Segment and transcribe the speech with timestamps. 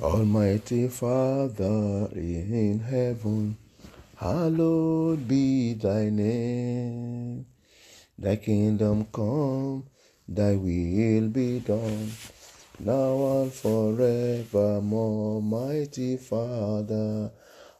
[0.00, 3.56] Almighty Father in heaven,
[4.14, 7.44] hallowed be thy name.
[8.16, 9.88] Thy kingdom come,
[10.28, 12.12] thy will be done,
[12.78, 15.42] now and forevermore.
[15.42, 17.32] Mighty Father,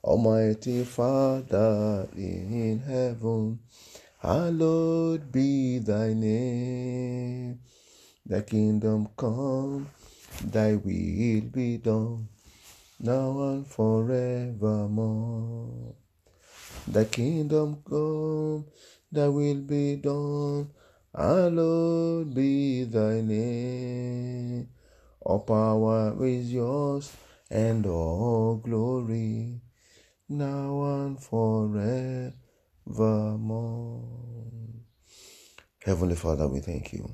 [0.03, 3.61] Almighty Father in heaven,
[4.19, 7.61] hallowed be thy name.
[8.27, 9.89] Thy kingdom come,
[10.45, 12.29] thy will be done,
[13.01, 14.55] now and forevermore.
[16.87, 18.67] Thy kingdom come,
[19.11, 20.71] thy will be done,
[21.15, 24.69] hallowed be thy name.
[25.21, 27.13] All power is yours,
[27.51, 29.61] and all glory,
[30.29, 32.33] now and forevermore.
[35.85, 37.11] Heavenly Father, we thank you.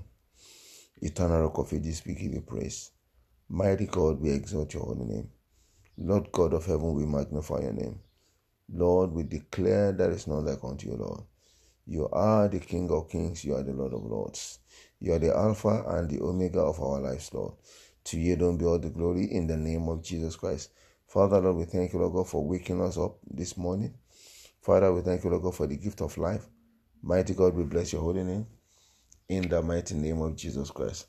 [1.01, 2.91] Eternal Rock of Ages, we give you praise.
[3.55, 5.31] Mighty God, we exalt your holy name.
[5.97, 8.01] Lord God of heaven, we magnify your name.
[8.69, 11.21] Lord, we declare there is none like unto you, Lord.
[11.87, 14.59] You are the King of kings, you are the Lord of lords.
[14.99, 17.53] You are the Alpha and the Omega of our lives, Lord.
[18.07, 20.71] To you don't be all the glory in the name of Jesus Christ.
[21.07, 23.95] Father, Lord, we thank you, Lord God, for waking us up this morning.
[24.63, 26.45] Father, we thank you, Lord God, for the gift of life.
[27.05, 28.49] Mighty God, we bless your holy name
[29.29, 31.07] in the mighty name of Jesus Christ.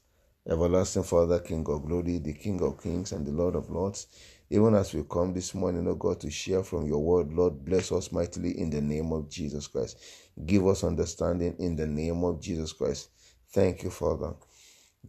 [0.47, 4.05] Everlasting Father, King of glory, the King of kings, and the Lord of lords.
[4.51, 7.91] Even as we come this morning, O God, to share from your word, Lord, bless
[7.91, 9.97] us mightily in the name of Jesus Christ.
[10.45, 13.09] Give us understanding in the name of Jesus Christ.
[13.49, 14.35] Thank you, Father.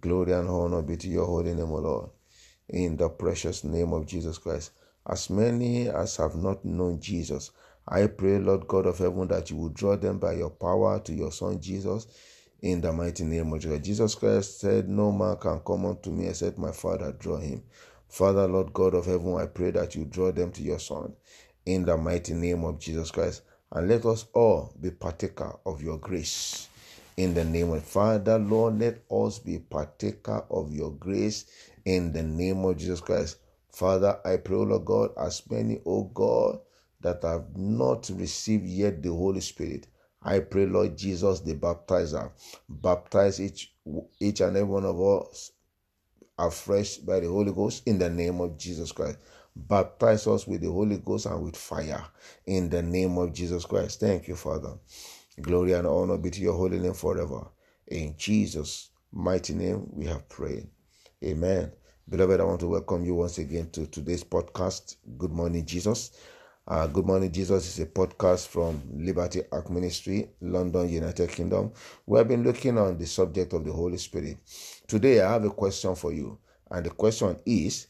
[0.01, 2.11] Glory and honor be to your holy name, O Lord.
[2.71, 4.71] In the precious name of Jesus Christ.
[5.07, 7.51] As many as have not known Jesus,
[7.87, 11.13] I pray, Lord God of heaven, that you will draw them by your power to
[11.13, 12.07] your Son Jesus
[12.63, 13.81] in the mighty name of Jesus.
[13.81, 17.63] Jesus Christ said, No man can come unto me except my Father draw him.
[18.09, 21.15] Father, Lord God of heaven, I pray that you draw them to your Son
[21.67, 23.43] in the mighty name of Jesus Christ.
[23.73, 26.69] And let us all be partaker of your grace.
[27.17, 31.47] In the name of Father, Lord, let us be partaker of your grace
[31.85, 33.39] in the name of Jesus Christ.
[33.73, 36.61] Father, I pray, Lord God, as many, O God,
[37.01, 39.87] that have not received yet the Holy Spirit.
[40.27, 42.33] I pray, Lord Jesus, the baptizer,
[42.69, 43.73] baptize each
[44.19, 45.53] each and every one of us
[46.37, 49.19] afresh by the Holy Ghost in the name of Jesus Christ.
[49.55, 52.05] Baptize us with the Holy Ghost and with fire
[52.45, 54.01] in the name of Jesus Christ.
[54.01, 54.75] Thank you, Father.
[55.41, 57.47] Glory and honor be to your holy name forever.
[57.87, 60.67] In Jesus' mighty name, we have prayed.
[61.25, 61.71] Amen.
[62.09, 64.97] Beloved, I want to welcome you once again to today's podcast.
[65.19, 66.11] Good morning, Jesus.
[66.69, 71.71] Uh, Good Morning Jesus is a podcast from Liberty Ark Ministry, London, United Kingdom.
[72.07, 74.39] We have been looking on the subject of the Holy Spirit.
[74.89, 76.37] Today, I have a question for you,
[76.69, 77.87] and the question is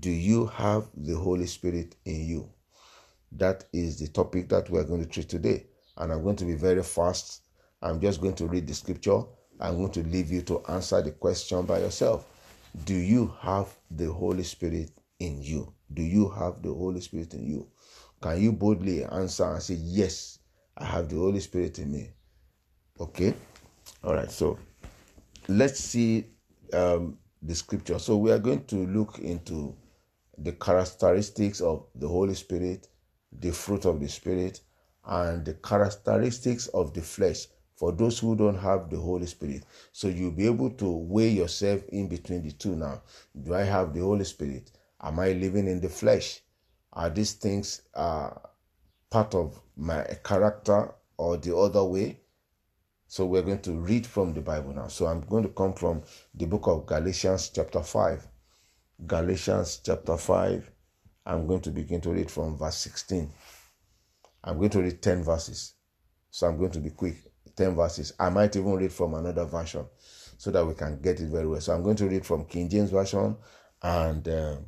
[0.00, 2.50] Do you have the Holy Spirit in you?
[3.30, 5.66] That is the topic that we are going to treat today.
[5.96, 7.42] And I'm going to be very fast.
[7.80, 9.20] I'm just going to read the scripture.
[9.60, 12.26] I'm going to leave you to answer the question by yourself.
[12.84, 15.72] Do you have the Holy Spirit in you?
[15.94, 17.68] Do you have the Holy Spirit in you?
[18.20, 20.38] Can you boldly answer and say, Yes,
[20.76, 22.10] I have the Holy Spirit in me?
[22.98, 23.34] Okay?
[24.02, 24.58] All right, so
[25.48, 26.26] let's see
[26.72, 27.98] um, the scripture.
[27.98, 29.76] So we are going to look into
[30.38, 32.88] the characteristics of the Holy Spirit,
[33.32, 34.60] the fruit of the Spirit,
[35.04, 37.46] and the characteristics of the flesh
[37.76, 39.64] for those who don't have the Holy Spirit.
[39.92, 43.02] So you'll be able to weigh yourself in between the two now.
[43.42, 44.70] Do I have the Holy Spirit?
[45.00, 46.40] Am I living in the flesh?
[46.96, 48.30] Are these things uh,
[49.10, 52.20] part of my character or the other way?
[53.06, 54.88] So we're going to read from the Bible now.
[54.88, 56.02] So I'm going to come from
[56.34, 58.26] the book of Galatians, chapter 5.
[59.06, 60.70] Galatians, chapter 5.
[61.26, 63.30] I'm going to begin to read from verse 16.
[64.42, 65.74] I'm going to read 10 verses.
[66.30, 67.16] So I'm going to be quick.
[67.56, 68.12] 10 verses.
[68.18, 69.86] I might even read from another version
[70.38, 71.60] so that we can get it very well.
[71.60, 73.36] So I'm going to read from King James Version
[73.82, 74.66] and um,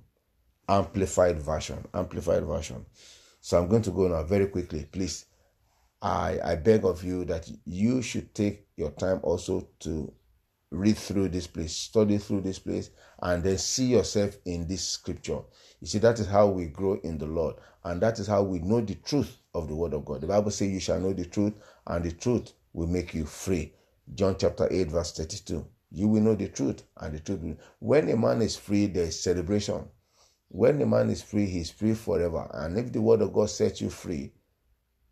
[0.69, 1.85] Amplified Version.
[1.95, 2.85] Amplified Version.
[3.41, 4.87] So I'm going to go now very quickly.
[4.91, 5.27] Please,
[6.03, 10.13] I, I beg of you that you should take your time also to
[10.71, 12.91] read through this place, study through this place,
[13.23, 15.41] and then see yourself in this scripture.
[15.81, 18.59] You see, that is how we grow in the Lord, and that is how we
[18.59, 20.21] know the truth of the Word of God.
[20.21, 21.55] The Bible says, You shall know the truth,
[21.87, 23.73] and the truth will make you free.
[24.15, 25.67] John chapter 8, verse 32.
[25.91, 27.57] You will know the truth, and the truth will.
[27.79, 29.89] When a man is free, there is celebration.
[30.49, 32.49] When a man is free, he is free forever.
[32.55, 34.33] And if the Word of God sets you free,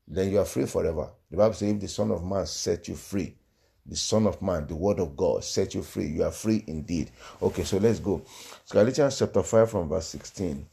[0.09, 1.11] then you are free forever.
[1.31, 3.37] The Bible says, If the Son of Man set you free,
[3.85, 6.07] the Son of Man, the Word of God, set you free.
[6.07, 7.11] You are free indeed.
[7.43, 8.23] Okay, so let's go.
[8.65, 10.67] So Galatians chapter 5 from verse 16.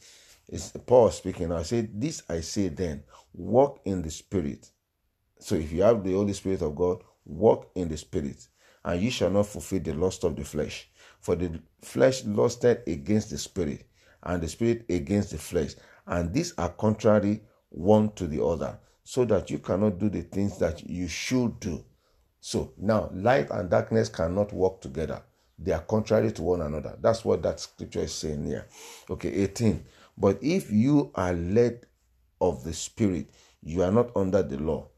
[0.48, 1.52] It's Paul speaking.
[1.52, 3.02] I say, This I say then,
[3.32, 4.70] walk in the Spirit.
[5.38, 8.48] So if you have the Holy Spirit of God, walk in the Spirit,
[8.84, 10.88] and you shall not fulfill the lust of the flesh.
[11.20, 13.84] For the flesh lusted against the Spirit,
[14.24, 15.74] and the Spirit against the flesh.
[16.06, 20.58] And these are contrary one to the other, so that you cannot do the things
[20.58, 21.84] that you should do.
[22.40, 25.22] So now, light and darkness cannot work together.
[25.58, 26.96] They are contrary to one another.
[27.00, 28.66] That's what that scripture is saying here.
[29.08, 29.84] Okay, 18.
[30.18, 31.86] But if you are led
[32.40, 33.30] of the Spirit,
[33.62, 34.88] you are not under the law.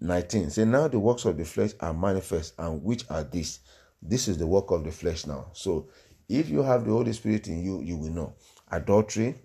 [0.00, 0.50] 19.
[0.50, 3.60] Say, now the works of the flesh are manifest, and which are these?
[4.02, 5.46] This is the work of the flesh now.
[5.52, 5.88] So,
[6.38, 8.34] if you have the Holy Spirit in you, you will know
[8.70, 9.36] adultery,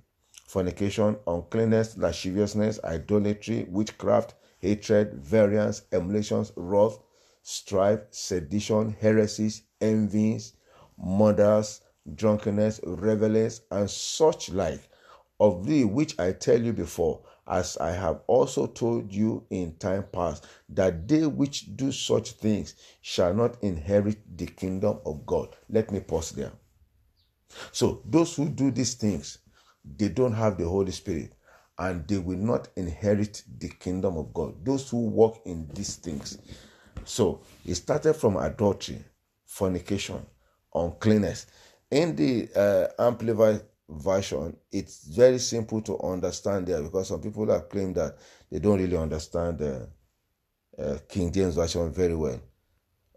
[0.48, 6.98] fornication, uncleanness, lasciviousness, idolatry, witchcraft, hatred, variance, emulations, wrath,
[7.44, 10.54] strife, sedition, heresies, envies,
[10.98, 11.82] murders,
[12.16, 14.82] drunkenness, revelings, and such like,
[15.40, 20.06] of thee which I tell you before, as I have also told you in time
[20.12, 25.56] past, that they which do such things shall not inherit the kingdom of God.
[25.70, 26.52] Let me pause there.
[27.72, 29.40] So, those who do these things,
[29.98, 31.34] they don't have the Holy Spirit
[31.78, 34.66] and they will not inherit the kingdom of God.
[34.66, 36.38] Those who walk in these things.
[37.06, 39.04] So, it started from adultery,
[39.46, 40.26] fornication,
[40.74, 41.48] uncleanness.
[41.90, 47.70] In the uh, Amplified version, it's very simple to understand there because some people have
[47.70, 48.18] claimed that
[48.52, 49.90] they don't really understand the
[50.78, 52.40] uh, King James version very well.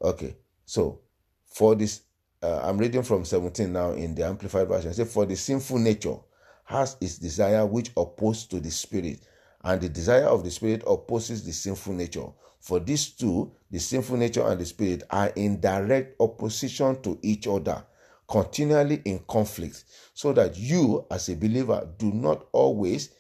[0.01, 1.01] Okay, so
[1.45, 2.03] for this,
[2.43, 4.93] uh, I'm reading from 17 now in the Amplified version.
[4.93, 6.17] Say, for the sinful nature
[6.65, 9.21] has its desire which opposes to the spirit,
[9.65, 12.27] and the desire of the spirit opposes the sinful nature.
[12.61, 17.47] For these two, the sinful nature and the spirit, are in direct opposition to each
[17.47, 17.85] other
[18.33, 19.85] continually in conflict
[20.15, 23.11] so that you as a believer do not always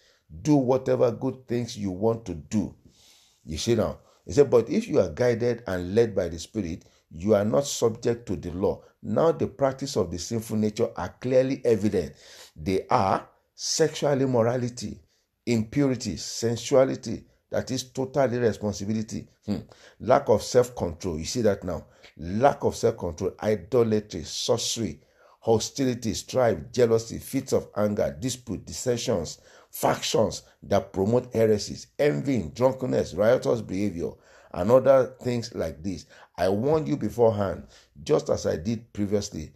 [0.41, 2.75] do whatever good things you want to do
[3.45, 6.87] you see now he said but if you are guided and led by the spirit
[7.14, 8.82] you are not subject to the law.
[9.03, 12.14] Now the practice of the sinful nature are clearly evident.
[12.56, 15.00] They are sexual immorality
[15.47, 19.29] impurity sensuality that is total irresponsibility.
[19.44, 19.56] Hmm.
[20.00, 21.19] lack of self-control.
[21.19, 21.87] You see that now?
[22.17, 25.00] Lack of self-control idolatry sorcery
[25.41, 29.38] hostility strife jealousy fits of anger dispute dissensions
[29.73, 34.11] factions that promote heresies envy drunkenness riotous behavior
[34.54, 36.06] and other things like this
[36.38, 37.66] i warn you beforehand
[38.02, 39.52] just as i did previously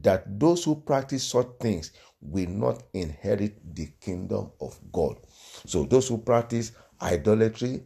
[0.00, 5.16] that those who practice such things will not inherit the kingdom of god
[5.66, 7.84] so those who practice idolatry,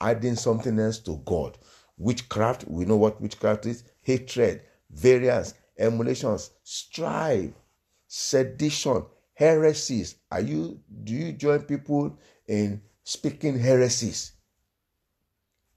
[0.00, 1.58] adding something else to God.
[1.96, 7.50] Witchcraft, we know what witchcraft is hatred, variance, emulations, strife,
[8.08, 10.16] sedition, heresies.
[10.30, 12.18] Are you do you join people
[12.48, 14.32] in speaking heresies?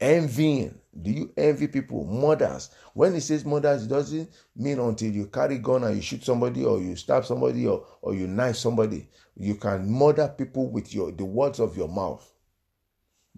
[0.00, 0.78] Envying.
[1.00, 2.04] Do you envy people?
[2.04, 2.70] Murders.
[2.94, 6.64] When he says murders, it doesn't mean until you carry gun and you shoot somebody
[6.64, 9.08] or you stab somebody or, or you knife somebody.
[9.36, 12.28] You can murder people with your the words of your mouth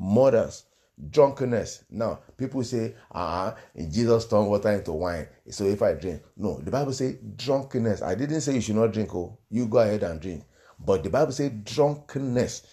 [0.00, 0.64] murders,
[1.10, 1.84] drunkenness.
[1.90, 5.28] Now, people say, ah, uh Jesus turned water into wine.
[5.50, 8.02] So if I drink, no, the Bible says drunkenness.
[8.02, 10.44] I didn't say you should not drink, oh, you go ahead and drink.
[10.78, 12.66] But the Bible says drunkenness.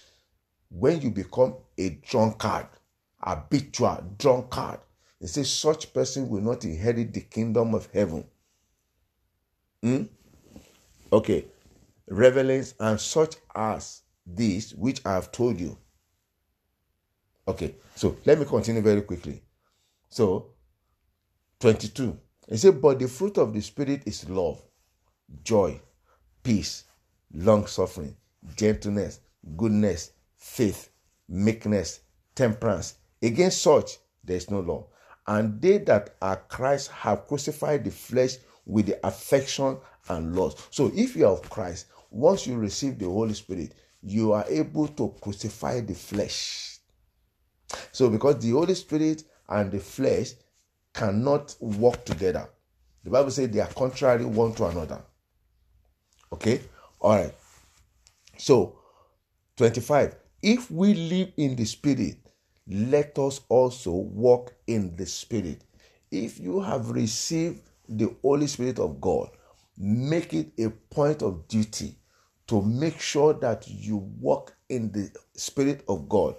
[0.70, 2.68] When you become a drunkard,
[3.22, 4.80] habitual drunkard,
[5.20, 8.26] it says such person will not inherit the kingdom of heaven.
[9.82, 10.04] Hmm?
[11.12, 11.46] Okay.
[12.10, 15.78] Revelings and such as these which I have told you
[17.48, 19.42] Okay, so let me continue very quickly.
[20.10, 20.48] So,
[21.60, 22.18] 22.
[22.50, 24.62] He said, But the fruit of the Spirit is love,
[25.44, 25.80] joy,
[26.44, 26.84] peace,
[27.34, 28.16] long suffering,
[28.56, 29.22] gentleness,
[29.56, 30.90] goodness, faith,
[31.30, 32.02] meekness,
[32.36, 32.96] temperance.
[33.22, 34.88] Against such there is no law.
[35.28, 39.78] And they that are Christ have crucified the flesh with the affection
[40.10, 40.74] and lust.
[40.74, 44.88] So if you are of Christ, once you receive the Holy Spirit, you are able
[44.88, 46.78] to crucify the flesh
[47.92, 50.34] so, because the Holy Spirit and the flesh
[50.94, 52.50] cannot work together,
[53.04, 55.02] the Bible says they are contrary one to another.
[56.32, 56.62] Okay?
[57.00, 57.34] All right.
[58.38, 58.80] So,
[59.58, 60.16] 25.
[60.42, 62.18] If we live in the Spirit,
[62.70, 65.62] let us also walk in the Spirit.
[66.12, 69.30] If you have received the Holy Spirit of God,
[69.78, 71.96] make it a point of duty
[72.48, 76.36] to make sure that you walk in the Spirit of God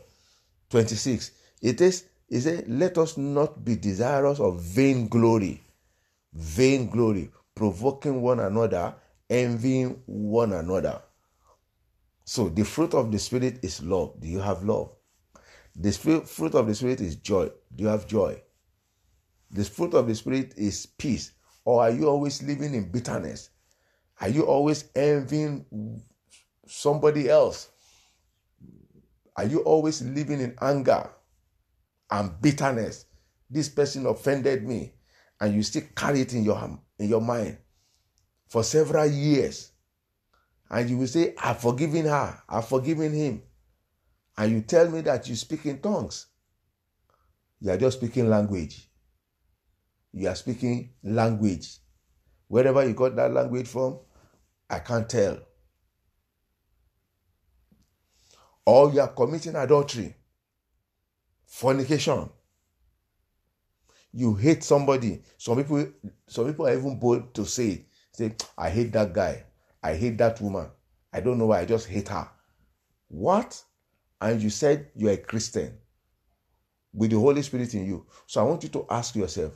[0.71, 1.31] 26.
[1.63, 5.63] It is He said, Let us not be desirous of vain glory,
[6.33, 8.95] vain glory, provoking one another,
[9.31, 11.01] envying one another.
[12.25, 14.21] So the fruit of the Spirit is love.
[14.21, 14.91] Do you have love?
[15.81, 17.51] The fruit of the Spirit is joy.
[17.75, 18.43] Do you have joy?
[19.53, 21.33] The fruit of the Spirit is peace.
[21.65, 23.51] Or are you always living in bitterness?
[24.21, 26.03] Are you always envying
[26.67, 27.69] somebody else?
[29.37, 31.09] Are you always living in anger
[32.11, 33.07] and bitterness?
[33.49, 34.95] This person offended me,
[35.41, 37.57] and you still carry it in your in your mind
[38.49, 39.71] for several years.
[40.69, 43.43] And you will say, I've forgiven her, I've forgiven him.
[44.39, 46.27] And you tell me that you speak in tongues.
[47.61, 48.89] You are just speaking language.
[50.13, 51.79] You are speaking language.
[52.47, 53.99] Wherever you got that language from,
[54.71, 55.39] I can't tell.
[58.65, 60.15] Or you are committing adultery,
[61.45, 62.31] fornication.
[64.13, 65.23] You hate somebody.
[65.37, 65.85] Some people,
[66.29, 69.45] some people are even bold to say, say, I hate that guy.
[69.83, 70.69] I hate that woman.
[71.13, 72.29] I don't know why, I just hate her.
[73.09, 73.61] What?
[74.21, 75.79] And you said you're a Christian
[76.93, 78.07] with the Holy Spirit in you.
[78.27, 79.55] So I want you to ask yourself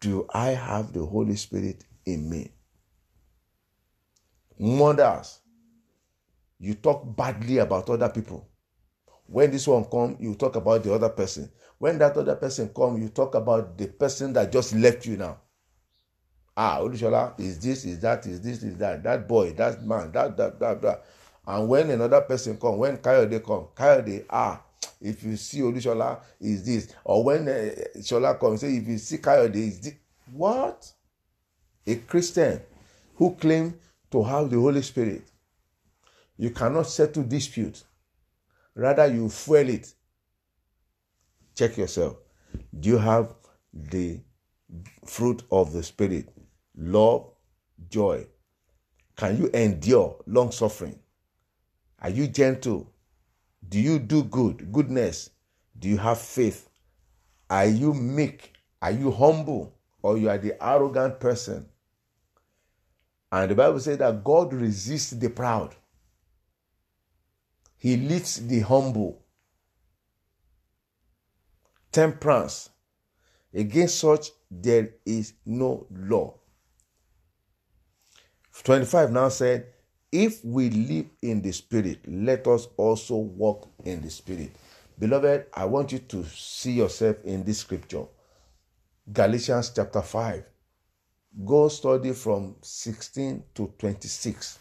[0.00, 2.52] Do I have the Holy Spirit in me?
[4.58, 5.40] Mothers,
[6.58, 8.48] you talk badly about other people.
[9.26, 11.50] When this one come, you talk about the other person.
[11.78, 15.38] When that other person come, you talk about the person that just left you now.
[16.56, 19.02] Ah, Olushola is this, is that, is this, is that.
[19.02, 21.04] That boy, that man, that, that, that, that.
[21.46, 24.62] And when another person come, when Kayode come, Kayode, ah,
[25.00, 26.92] if you see Olushola, is this.
[27.04, 29.94] Or when uh, Shola comes, say, if you see Kayode, is this.
[30.32, 30.90] What?
[31.86, 32.60] A Christian
[33.14, 33.78] who claim
[34.10, 35.22] to have the Holy Spirit.
[36.36, 37.84] You cannot settle dispute.
[38.74, 39.92] Rather, you fuel it.
[41.54, 42.16] Check yourself.
[42.78, 43.34] Do you have
[43.72, 44.20] the
[45.06, 46.28] fruit of the Spirit?
[46.76, 47.30] Love,
[47.88, 48.26] joy.
[49.16, 50.98] Can you endure long suffering?
[52.00, 52.92] Are you gentle?
[53.68, 54.72] Do you do good?
[54.72, 55.30] Goodness.
[55.78, 56.68] Do you have faith?
[57.50, 58.52] Are you meek?
[58.80, 59.74] Are you humble?
[60.02, 61.66] Or you are the arrogant person?
[63.32, 65.74] And the Bible says that God resists the proud.
[67.76, 69.22] He lifts the humble.
[71.92, 72.70] Temperance.
[73.52, 76.34] Against such there is no law.
[78.62, 79.66] 25 now said,
[80.12, 84.52] If we live in the Spirit, let us also walk in the Spirit.
[84.98, 88.04] Beloved, I want you to see yourself in this scripture.
[89.12, 90.44] Galatians chapter 5.
[91.44, 94.58] Go study from 16 to 26.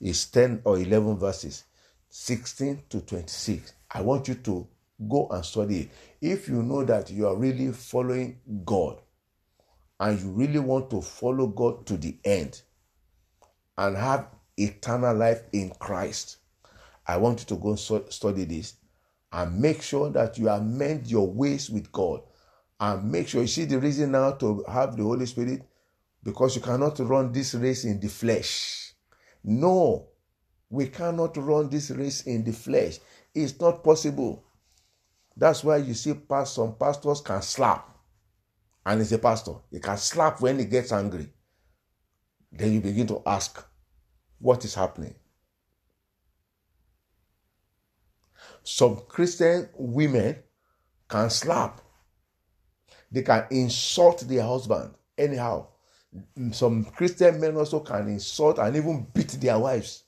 [0.00, 1.64] It's 10 or 11 verses.
[2.10, 3.72] 16 to 26.
[3.90, 4.66] I want you to
[5.08, 5.90] go and study it.
[6.20, 9.00] If you know that you are really following God
[10.00, 12.60] and you really want to follow God to the end
[13.78, 14.26] and have
[14.56, 16.38] eternal life in Christ,
[17.06, 18.74] I want you to go study this
[19.32, 22.22] and make sure that you amend your ways with God
[22.80, 25.62] and make sure you see the reason now to have the Holy Spirit
[26.22, 28.92] because you cannot run this race in the flesh.
[29.44, 30.08] No,
[30.68, 32.98] we cannot run this race in the flesh.
[33.34, 34.42] It's not possible.
[35.36, 37.88] That's why you see past some pastors can slap.
[38.84, 39.54] And he's a pastor.
[39.70, 41.32] He can slap when he gets angry.
[42.50, 43.62] Then you begin to ask,
[44.38, 45.14] what is happening?
[48.62, 50.36] Some Christian women
[51.08, 51.80] can slap.
[53.10, 55.68] They can insult their husband anyhow
[56.52, 60.04] some Christian men also can insult and even beat their wives.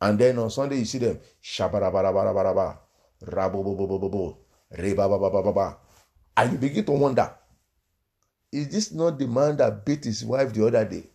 [0.00, 2.78] And then on Sunday you see them shabarabarabaraba,
[3.24, 4.36] rabobobobobo,
[4.76, 5.76] rebababababa.
[6.36, 7.32] And you begin to wonder,
[8.52, 11.10] is this not the man that beat his wife the other day?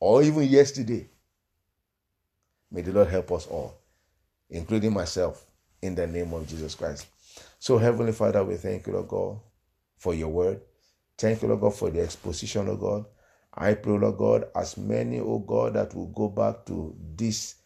[0.00, 1.08] Or even yesterday?
[2.72, 3.78] May the Lord help us all,
[4.48, 5.44] including myself,
[5.82, 7.06] in the name of Jesus Christ.
[7.58, 9.40] So, Heavenly Father, we thank you, Lord God,
[9.98, 10.60] for your word.
[11.18, 13.04] Thank you, Lord God, for the exposition, Lord God.
[13.52, 17.56] I pray, Lord God, as many, oh God, that will go back to this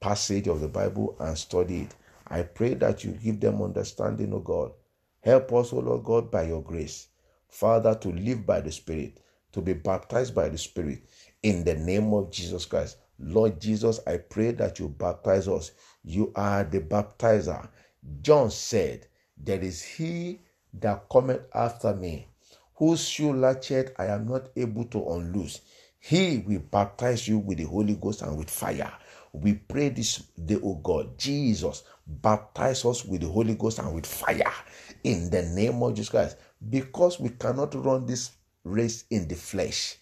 [0.00, 1.94] passage of the Bible and study it.
[2.26, 4.72] I pray that you give them understanding, oh God.
[5.20, 7.08] Help us, oh Lord God, by your grace.
[7.48, 9.20] Father, to live by the Spirit,
[9.52, 11.02] to be baptized by the Spirit
[11.42, 12.98] in the name of Jesus Christ.
[13.18, 15.72] Lord Jesus, I pray that you baptize us.
[16.02, 17.68] You are the baptizer.
[18.22, 19.06] John said,
[19.36, 20.40] There is he
[20.74, 22.28] that cometh after me,
[22.76, 25.60] whose shoe latchet I am not able to unloose.
[25.98, 28.90] He will baptize you with the Holy Ghost and with fire.
[29.32, 34.06] We pray this day, O God, Jesus, baptize us with the Holy Ghost and with
[34.06, 34.52] fire
[35.04, 36.36] in the name of Jesus Christ.
[36.70, 38.30] Because we cannot run this
[38.64, 39.96] race in the flesh.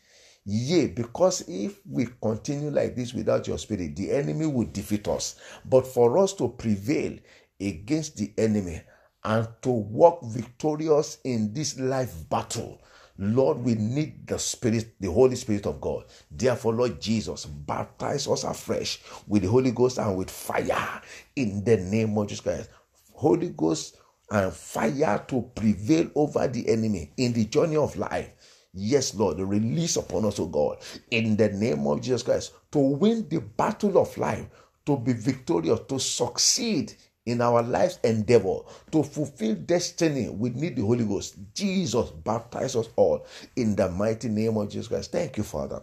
[0.50, 5.37] Yea, because if we continue like this without your spirit, the enemy will defeat us.
[5.67, 7.19] But for us to prevail
[7.61, 8.81] against the enemy
[9.25, 12.81] and to walk victorious in this life battle,
[13.19, 16.07] Lord, we need the Spirit, the Holy Spirit of God.
[16.31, 21.02] Therefore, Lord Jesus, baptize us afresh with the Holy Ghost and with fire
[21.37, 22.71] in the name of Jesus Christ.
[23.12, 23.99] Holy Ghost
[24.31, 28.31] and fire to prevail over the enemy in the journey of life.
[28.75, 30.79] Yes, Lord, release upon us, O God,
[31.11, 34.47] in the name of Jesus Christ, to win the battle of life,
[34.87, 36.95] to be victorious, to succeed
[37.29, 38.61] in our life's endeavor
[38.91, 41.37] to fulfill destiny, we need the Holy Ghost.
[41.55, 45.13] Jesus baptize us all in the mighty name of Jesus Christ.
[45.13, 45.83] Thank you, Father.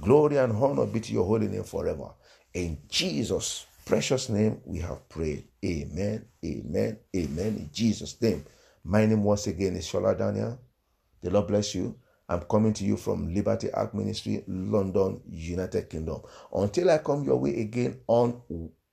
[0.00, 2.08] Glory and honor be to your holy name forever.
[2.54, 5.44] In Jesus' precious name, we have prayed.
[5.64, 7.46] Amen, amen, amen.
[7.46, 8.44] In Jesus' name.
[8.82, 10.58] My name once again is Shola Daniel.
[11.22, 11.94] The Lord bless you.
[12.30, 16.22] I'm coming to you from Liberty Ark Ministry, London, United Kingdom.
[16.54, 18.40] Until I come your way again on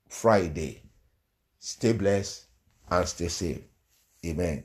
[0.09, 0.81] Friday.
[1.59, 2.47] Stay blessed
[2.89, 3.61] and stay safe.
[4.25, 4.63] Amen.